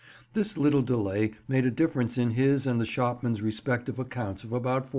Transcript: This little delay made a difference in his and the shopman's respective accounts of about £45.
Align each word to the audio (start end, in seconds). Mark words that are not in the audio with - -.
This 0.33 0.57
little 0.57 0.81
delay 0.81 1.33
made 1.47 1.63
a 1.63 1.69
difference 1.69 2.17
in 2.17 2.31
his 2.31 2.65
and 2.65 2.81
the 2.81 2.87
shopman's 2.87 3.43
respective 3.43 3.99
accounts 3.99 4.43
of 4.43 4.51
about 4.51 4.87
£45. 4.87 4.89